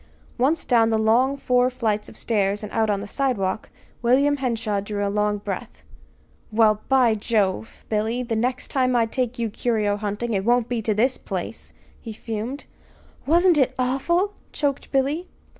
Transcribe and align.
Once 0.39 0.65
down 0.65 0.89
the 0.89 0.97
long 0.97 1.37
four 1.37 1.69
flights 1.69 2.09
of 2.09 2.17
stairs 2.17 2.63
and 2.63 2.71
out 2.71 2.89
on 2.89 3.01
the 3.01 3.05
sidewalk, 3.05 3.69
William 4.01 4.37
Henshaw 4.37 4.79
drew 4.79 5.05
a 5.07 5.13
long 5.13 5.37
breath. 5.37 5.83
"Well, 6.51 6.81
by 6.89 7.13
Jove! 7.13 7.85
Billy, 7.87 8.23
the 8.23 8.35
next 8.35 8.69
time 8.69 8.95
I 8.95 9.05
take 9.05 9.37
you 9.37 9.51
curio 9.51 9.97
hunting, 9.97 10.33
it 10.33 10.43
won't 10.43 10.67
be 10.67 10.81
to 10.81 10.95
this 10.95 11.19
place," 11.19 11.71
he 12.01 12.13
fumed. 12.13 12.65
"Wasn't 13.27 13.59
it 13.59 13.75
awful!" 13.77 14.33
choked 14.51 14.91
Billy. 14.91 15.27